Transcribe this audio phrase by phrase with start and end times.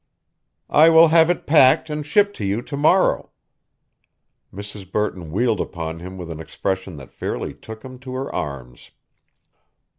[0.71, 3.29] "I will have it packed and shipped to you to morrow."
[4.51, 4.91] Mrs.
[4.91, 8.89] Burton wheeled upon him with an expression that fairly took him to her arms.